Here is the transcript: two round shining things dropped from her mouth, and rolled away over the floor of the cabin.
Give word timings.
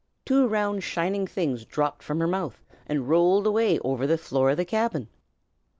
two 0.25 0.47
round 0.47 0.81
shining 0.83 1.27
things 1.27 1.63
dropped 1.63 2.01
from 2.01 2.19
her 2.19 2.25
mouth, 2.27 2.59
and 2.87 3.07
rolled 3.07 3.45
away 3.45 3.77
over 3.81 4.07
the 4.07 4.17
floor 4.17 4.49
of 4.49 4.57
the 4.57 4.65
cabin. 4.65 5.09